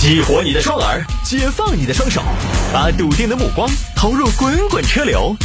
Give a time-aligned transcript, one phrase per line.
[0.00, 2.22] 激活你的双耳，解放你的双手，
[2.72, 5.36] 把笃定的目光投入滚滚车流。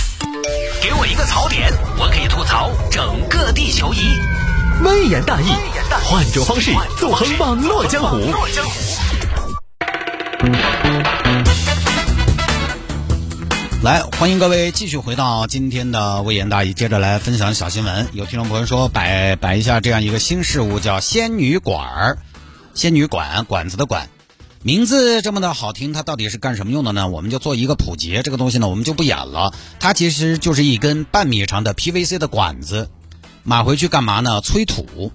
[0.82, 4.18] 给我一个槽点，我可以吐槽整个地球仪。
[4.82, 5.48] 微言大义，
[6.06, 8.18] 换种方式纵横网络江湖。
[13.84, 18.08] 来，欢迎各位继续回到今天的微言大义，接着来分享小新闻。
[18.14, 22.18] 有听众朋友说，摆摆一下这样一个新事物，叫仙女馆儿。
[22.74, 24.10] 仙女馆，馆子的馆，
[24.66, 27.08] 名字这么的好听，它到底是干什么用的呢？
[27.08, 28.20] 我们就做一个普及。
[28.24, 29.54] 这个东西呢，我们就不演了。
[29.80, 32.90] 它其实就是一根半米长的 PVC 的管子，
[33.44, 34.42] 买回去干嘛呢？
[34.42, 35.12] 催吐。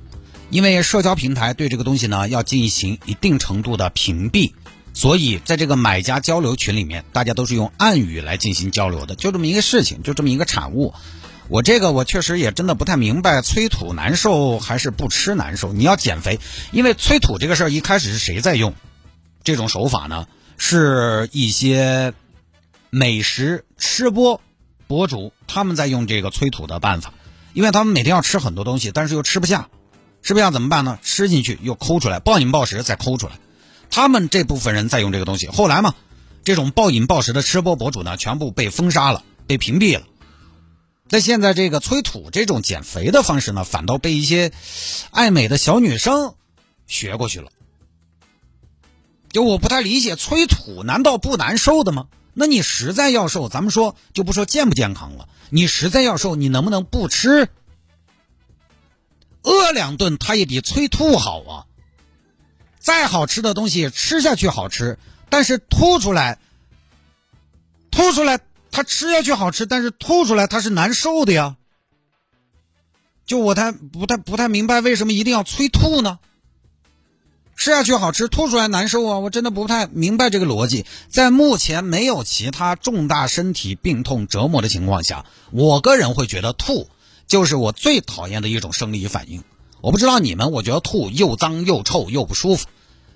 [0.51, 4.53] 因为社交平台对这个东西呢，要进行一定程度的屏蔽。
[4.95, 10.95] 所以，在这个买家交流群里面，大家都是用暗语来进行交流的，就这么一个事情，就这么一个产物。
[11.49, 15.73] 我这个我确实也真的不太明白，催吐难受还是不吃难受？
[15.73, 16.39] 你要减肥，
[16.71, 18.73] 因为催吐这个事儿一开始是谁在用
[19.45, 20.27] 这种手法呢？
[20.63, 22.13] 是一些
[22.91, 24.43] 美食吃播
[24.87, 27.15] 博主他们在用这个催吐的办法，
[27.55, 29.69] 因为他们每天要吃很多东西，但是又吃不下，
[30.23, 30.99] 吃不下怎么办呢？
[31.03, 33.39] 吃进去又抠出来，暴饮暴食再抠出来。
[33.91, 35.95] 他们这部分人在用这个东西，后来嘛，
[36.45, 40.05] 这种暴饮暴食的吃播博主呢，全部被封杀了，被屏蔽了。
[41.09, 44.53] 在现在这个催吐这种减肥的方式呢，反倒被一些
[45.11, 46.35] 爱美的小女生
[46.87, 47.51] 学过去了。
[49.33, 52.09] 就我不太理解，催吐难道不难受的吗？
[52.35, 57.49] 那你实在要瘦，咱们说就不说健不健康了，你实在要瘦，你能不能不吃？
[59.43, 61.67] 饿两顿，它也比催吐好啊。
[62.79, 66.39] 再好吃的东西吃下去好吃，但是吐出来，
[67.91, 68.41] 吐出来
[68.71, 71.57] 它吃下去好吃，但是吐出来它是难受的呀。
[73.27, 76.19] 就我太不太不太明白为什么一定要催吐呢？
[77.61, 79.19] 吃下去好吃，吐出来难受啊！
[79.19, 80.87] 我真的不太明白这个逻辑。
[81.11, 86.89] 在目前没有其他重大身体病痛折磨的情况下，我个人会觉得吐
[87.27, 89.45] 就是我最讨厌的一种生理反应。
[89.83, 92.67] 我不知道你们，我觉得吐又脏又臭又不舒服。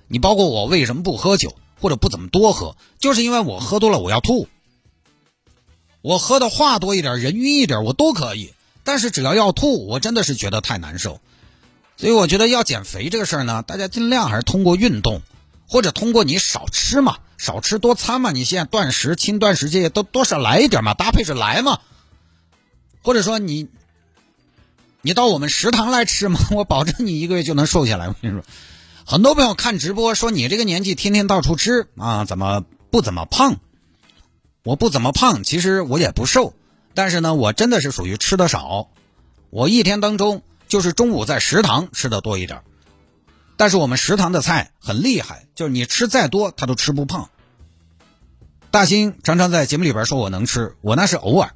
[0.08, 4.46] 你包括我为什么不喝酒或者不怎么多喝，就是因为我喝多了我要吐。
[6.02, 8.52] 我喝的话多一点，人晕一点我都可以，
[8.82, 11.22] 但是只要要吐，我真的是觉得太难受。
[11.96, 15.22] 所以我觉得要减肥这个事儿呢，大家尽量还是通过运动，
[15.68, 18.32] 或者通过你少吃嘛，少吃多餐嘛。
[18.32, 21.78] 你现在断食、轻断食这些都多少来一点嘛，搭配着来嘛。
[23.02, 23.68] 或者说你，
[25.02, 28.08] 你到我们食堂来吃嘛， 我保证你一个月就能瘦下来。
[28.08, 28.44] 我跟你说，
[29.06, 33.56] 很多朋友看直播说你这个年纪天天到处吃啊，怎么不怎么胖？
[34.64, 36.54] 我不怎么胖，其实我也不瘦，
[36.92, 38.88] 但是呢，我真的是属于吃的少。
[39.50, 40.42] 我一天当中。
[40.68, 42.62] 就是中午在食堂吃的多一点，
[43.56, 47.30] 但是我们食堂的菜很厉害，就是你吃再多他都吃不胖。
[48.70, 51.54] 大兴常常在节目里边说我能吃，我那是偶尔，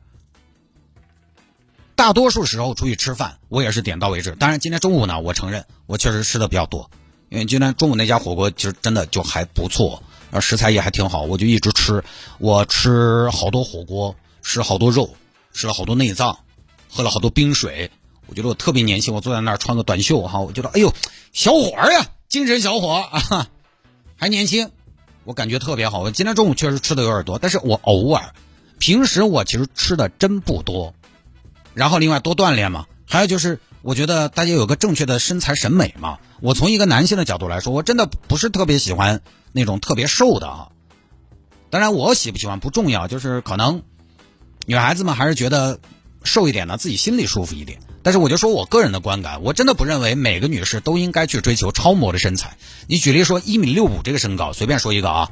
[1.97, 4.31] 大多数时候出去吃饭我也是点到为止。
[4.33, 6.89] 当然今天中午呢，我承认我确实吃的比较多，
[7.29, 10.01] 因为今天中午那家火锅其实真的就还不错，
[10.41, 12.05] 食材也还挺好，我就一直吃，
[12.39, 15.17] 我吃好多火锅，吃好多肉，
[15.53, 16.39] 吃了好多内脏，
[16.89, 17.91] 喝了好多冰水。
[18.29, 20.95] 我觉得我特别年轻，我坐在那儿穿个短袖哈，我觉得哎呦，
[21.33, 23.49] 小伙儿呀，精神小伙啊，
[24.17, 24.71] 还年轻，
[25.25, 26.01] 我感觉特别好。
[26.01, 28.35] 我今天中午确实吃的有点多，但是我偶尔，
[28.79, 30.95] 平时我其实吃的真不多。
[31.75, 36.19] 然后另外多锻炼嘛，还有就是我觉得大家有个正确的身材审美嘛。
[36.41, 39.23] 我从一个男性的角度来说，我真的不是特别喜欢
[39.53, 40.69] 那种特别瘦的啊。
[41.71, 43.83] 当然我喜不喜欢不重要，就是可能
[44.67, 45.81] 女孩子们还是觉得
[46.25, 47.79] 瘦一点呢，自己心里舒服一点。
[48.09, 52.57] 但是我就说我个人的观感，我真的不认为每个女士都应该去追求超模的身材。
[52.87, 55.31] 你举例说一米六五这个身高，随便说一个啊，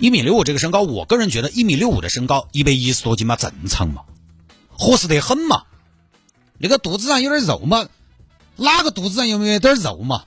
[0.00, 4.02] 一米六五这个身高，我个人觉得一米六五的身高一百一十多斤嘛正常嘛，
[4.70, 5.62] 合适得很嘛。
[6.58, 7.88] 那个肚子上有点肉嘛，
[8.56, 10.24] 哪个肚子上有没有点肉嘛？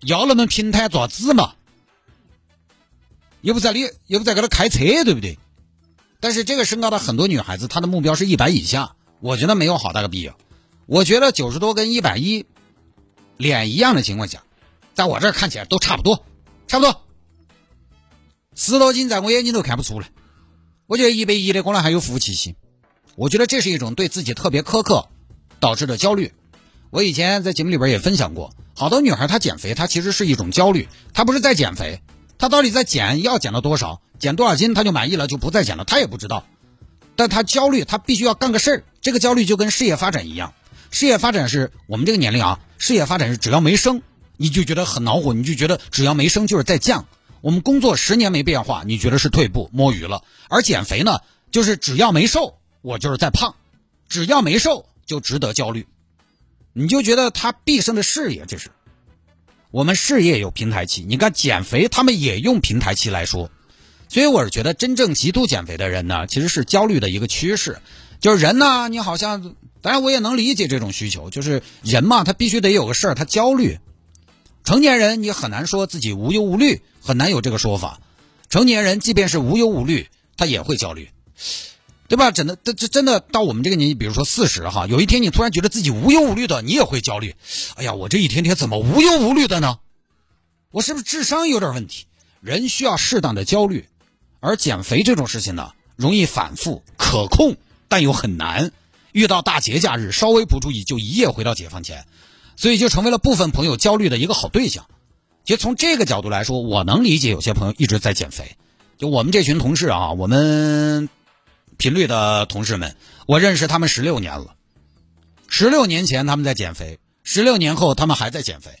[0.00, 1.54] 腰那么平坦爪子嘛？
[3.40, 5.38] 又不在你又不在给他开车对不对？
[6.20, 8.94] 但是这个身高的很多女孩子，她的目标是一百以下。
[9.20, 10.36] 我觉得没有好大个必要。
[10.86, 12.46] 我觉得九十多跟一百一
[13.36, 14.42] 脸一样的情况下，
[14.94, 16.24] 在我这儿看起来都差不多，
[16.66, 17.02] 差不多。
[18.54, 20.08] 十多斤在我眼睛都看不出来。
[20.86, 22.56] 我觉得一百一的可能还有福气性。
[23.14, 25.08] 我觉得这是一种对自己特别苛刻
[25.60, 26.32] 导致的焦虑。
[26.90, 32.00] 我以前在节目里边也分享过，好多女孩她减肥，她其实是一种焦虑，她不是在减肥，
[32.38, 36.46] 她到底在减要减到多少，减多少斤她就满意了，就不再减了，她也不知道。
[37.18, 38.84] 但他焦虑，他必须要干个事儿。
[39.00, 40.54] 这个焦虑就跟事业发展一样，
[40.92, 44.02] 事业发展是我们这个年龄啊，事业发展是只要没升，
[44.36, 47.08] 你就觉得很恼火，你就觉得只要没升就是在降。
[47.40, 50.22] 我们工作十年没变化，你觉得是退步摸鱼了？
[50.48, 51.18] 而减肥呢，
[51.50, 53.56] 就是只要没瘦，我就是在胖，
[54.08, 55.88] 只要没瘦就值得焦虑。
[56.72, 58.70] 你就觉得他毕生的事业，这是
[59.72, 63.50] 我们事业有平台期，你看减肥他们也用平台期来说，
[64.08, 67.78] 所以我是觉得真正极度减肥的人呢，其实是焦虑的一个趋势。
[68.20, 73.78] 就是人呢，你好像，当然我也能理解这种需求，就是人嘛，他必须得有个事儿，他焦虑。
[74.64, 78.00] 成年人你很难说自己无忧无虑，很难有这个说法。
[78.48, 81.10] 成年人即便是无忧无虑，他也会焦虑，
[82.08, 82.30] 对吧？
[82.30, 87.34] 真的，这这真的到我们这个年纪，比如说四十哈，有一天你突然觉得自己无忧无虑的，你也会焦虑。
[87.76, 89.78] 哎呀，我这一天天怎么无忧无虑的呢？
[90.70, 92.06] 我是不是智商有点问题？
[92.40, 93.86] 人需要适当的焦虑，
[94.40, 97.56] 而减肥这种事情呢，容易反复，可控
[97.88, 98.72] 但又很难。
[99.12, 102.04] 遇到大节假日，稍微不注意就一夜回到解放前。
[102.56, 104.86] 所以就成为了部分朋友焦虑的一个好对象。
[105.44, 108.56] 其实从这个角度来说，我能理解有些朋友一直在减肥。
[108.98, 111.08] 就我们这群同事啊，我们
[111.76, 112.96] 频率的同事们，
[113.26, 114.56] 我认识他们十六年了。
[115.46, 118.72] 十六年前他们在减肥，十六年后他们还在减肥，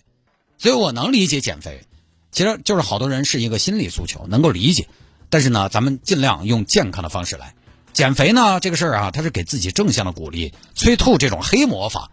[0.58, 1.84] 所以我能理解减肥。
[2.32, 4.88] 其实就是好多人是一个心理诉求，能够理解。
[5.30, 7.54] 但是呢，咱们尽量用健康的方式来
[7.92, 8.60] 减肥呢。
[8.60, 12.10] 这个事儿啊，它是给自己正向的鼓励，催吐这种黑魔法。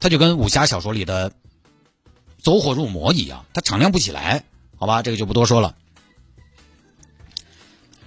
[0.00, 1.32] 它就跟武侠小说里的
[2.40, 4.44] 走火入魔一样，它敞亮不起来，
[4.76, 5.74] 好吧，这个就不多说了。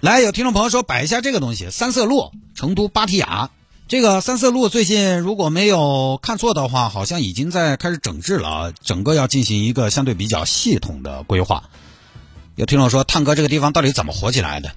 [0.00, 3.50] 来，有听众朋友说摆一下这个东西，三色路，成都芭提雅。
[3.88, 11.68] 这个三色路最近如果没有看错的话，好像已经在开始整治了，整个要进行一个相对比较系统的规划。
[12.62, 14.70] 有听众说，探哥这个地方到底怎么火起来的？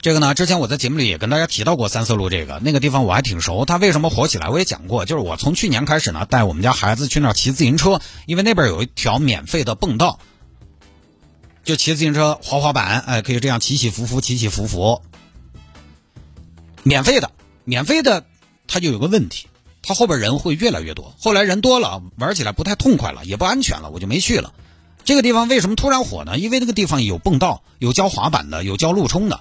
[0.00, 3.64] 这个呢，之前我在节目里也跟大家提到过三色路这个那个地方，我还挺熟。
[3.64, 5.04] 它为什么火起来，我也讲过。
[5.04, 10.18] 就是我从去年开始呢，带我们家孩子去那儿骑自行车，因为那边有一条免费的蹦道，
[11.62, 15.00] 就骑自行车、滑滑板，哎，可以这样起起伏伏、起起伏伏，
[16.82, 17.30] 免费的，
[17.62, 18.24] 免费的，
[18.66, 19.46] 它就有个问题，
[19.80, 21.14] 它后边人会越来越多。
[21.20, 24.52] 后来人多了，玩起来不太痛快了，也不安全了，我就没去了。
[25.04, 26.38] 这个地方为什么突然火呢？
[26.38, 29.40] 因为那个地方有蹦道，有教滑板的，有教路冲的。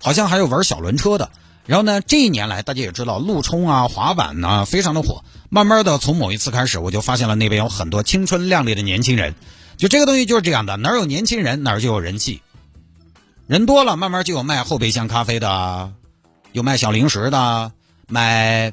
[0.00, 1.30] 好像还有玩小轮车的，
[1.66, 5.24] 然后呢，这一年来大家也知道，路冲啊、滑板呢非常的火。
[5.48, 9.34] 慢慢的，从某一次开始，我就发现了那边有很多青春靓丽的年轻人。
[9.76, 12.42] 就这个东西就是这样的，哪有年轻人，哪就有人气。
[13.48, 15.92] 人多了，慢慢就有卖后备箱咖啡的，
[16.52, 17.72] 有卖小零食的，
[18.06, 18.72] 卖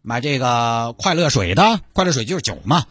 [0.00, 1.80] 卖这个快乐水的。
[1.92, 2.86] 快乐水就是酒嘛。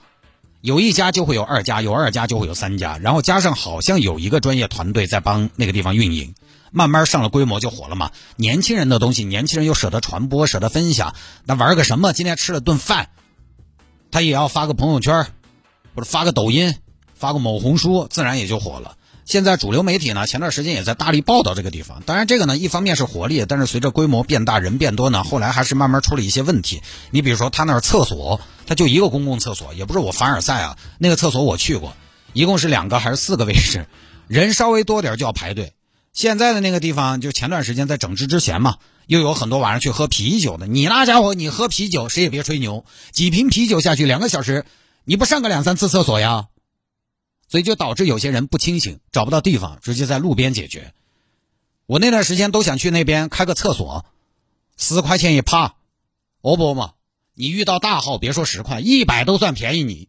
[0.62, 6.34] 有一家就会有二家，有二家就会有三家，然后加上好像有一个专业团队在帮那个地方运营。
[6.74, 8.12] 慢慢上了规模就火了嘛。
[8.38, 12.14] 年轻人的东西，年轻人又舍得传播，舍得分享，那玩个什么？
[12.14, 13.10] 今天吃了顿饭，
[14.10, 15.28] 他也要发个朋友圈，
[15.94, 16.76] 或者发个抖音，
[17.14, 18.96] 发个某红书，自然也就火了。
[19.26, 22.02] 现在主流媒体呢，前段时间也在大力报道这个地方。
[22.06, 26.82] 当然，这个呢，一方面是活力，但是随着规模变大，人变多呢，后来还是慢慢出了一些问题。
[27.12, 31.94] 你比如说，他那儿厕所，他就一个公共厕所，也不是我凡尔赛啊，那个厕所我去过，
[32.34, 33.86] 一共是两个还是四个位置，
[34.28, 35.74] 人稍微多点就要排队。
[36.14, 38.78] 现在的那个地方，就前段时间在整治之前嘛，
[39.08, 40.68] 又有很多晚上去喝啤酒的。
[40.68, 42.84] 你那家伙，你喝啤酒，谁也别吹牛，
[43.14, 44.66] 几瓶啤酒下去，两个小时，
[45.06, 46.48] 你不上个两三次厕所呀？
[47.52, 50.94] 所以就导致有些人不清醒，找不到地方，直接在路边解决。
[51.86, 54.06] 我那段时间都想去那边开个厕所，
[54.78, 55.76] 十块钱一趴，
[56.40, 56.94] 哦不嘛，
[57.34, 60.08] 你遇到大号，别说十块，一百都算便宜你。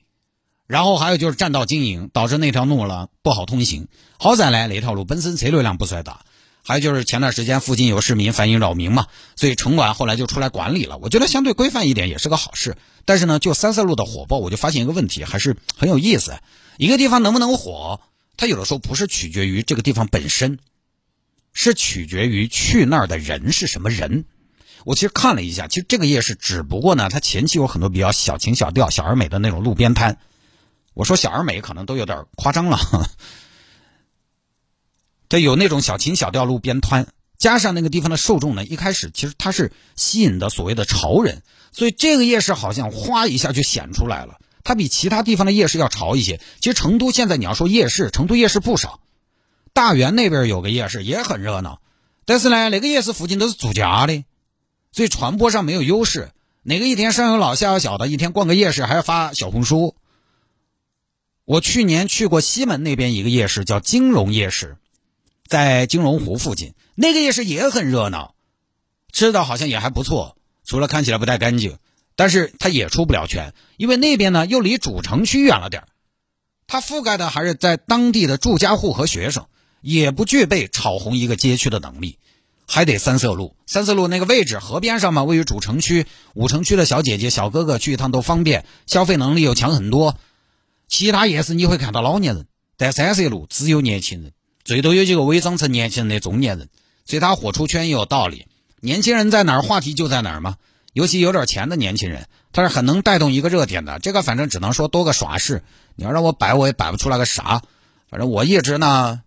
[0.68, 3.88] 然后还有就是占道经营，导致那条路了不好通行。
[4.20, 6.24] 好在呢，那条路本身车流量不算大。
[6.64, 10.96] 还有就是前段时间附近有市民反映扰民嘛，所以城管后来就出来管理了。
[10.98, 12.76] 我觉得相对规范一点也是个好事。
[13.04, 16.38] 但是呢，就三色路的火爆，我就发现一个问题，还是很有意思。
[16.78, 18.00] 一个地方能不能火，
[18.36, 20.60] 它有的时候不是取决于这个地方本身，
[21.52, 24.24] 是取决于去那儿的人是什么人。
[24.84, 30.18] 我其实看了一下，其实这个夜市只不过呢，它前期有很多比较小情小调、小而美的那种路边摊。
[30.94, 32.78] 我说小而美可能都有点夸张了，
[35.32, 37.06] 对，有那种小情小调路边摊，
[37.38, 41.40] 加上那个地方的受众呢，一开始其实它是吸引的所谓的潮人，
[41.72, 46.38] 所以这个夜市好像哗一下就显出来了，它比其他地方的夜市要潮一些。
[46.60, 49.00] 其实成都现在你要说夜市，成都夜市不少，
[49.72, 51.80] 大园那边有个夜市也很热闹，
[52.26, 54.24] 但是呢，那个夜市附近都是住家的，
[54.92, 56.32] 所以传播上没有优势。
[56.62, 59.96] 哪个一天上有老下有小的，一天逛个夜市还要发小红书。
[61.46, 64.76] 我去年去过西门那边一个夜市，叫金融夜市，
[65.52, 66.72] 在金融湖附近。
[66.94, 68.34] 那个夜市也很热闹，
[69.12, 71.76] 吃的好像也还不错，除了看起来不太干净，
[72.16, 75.84] 但是它也出不了全，因为那边呢又离主城区远了点
[76.66, 79.44] 它覆盖的还是在当地的住家户和学生，
[79.82, 82.18] 也不具备炒红一个街区的能力。
[82.66, 90.16] 还得三色路，三色路那个位置河边上嘛，位于主城区，五城区的小姐姐、小哥哥去一趟都方便，消费能力又强很多。
[90.88, 92.46] 其他夜市你会看到老年人，
[92.78, 94.32] 但三色路只有年轻人，
[94.64, 96.68] 最多有几个伪装成年轻人的中年人，
[97.04, 98.46] 所以他火出圈也有道理。
[98.80, 100.56] 年轻人在哪儿，话题就在哪儿嘛。
[100.92, 103.98] 尤其有点钱的年轻人，他是很能带动一个热点的。
[103.98, 105.62] 这个反正只能说多个耍事，
[105.96, 107.62] 你要让我摆，我也摆不出来个啥。
[108.10, 109.22] 反正我一直呢，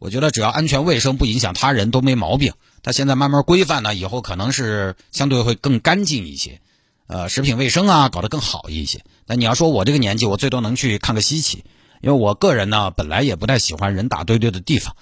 [0.00, 2.52] 我觉得只要安全卫生不影响他人都没毛病。
[2.82, 6.60] 他现在慢慢规范呢，以后可能是相对会更干净一些，
[7.06, 9.04] 呃，食品卫生啊搞得更好一些。
[9.26, 11.64] 那你要说我这个年纪，我最多能去看个稀奇，
[12.04, 14.94] 因为我个人呢本来也不太喜欢人打堆堆的地方，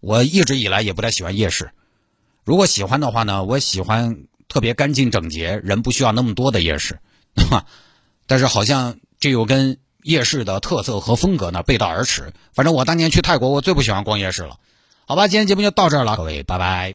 [0.00, 1.70] 我一直以来也不太喜欢夜市。
[2.44, 6.98] 如果喜欢的话呢，我喜欢特别干净整洁、人不需要那么多的夜市，
[8.26, 12.34] 但是好像这又跟夜市的特色和风格呢背道而驰。
[12.52, 14.58] 反正我当年去泰国，我最不喜欢逛夜市了。
[15.06, 16.94] 好吧，今天节目就到这儿了，各位，拜拜。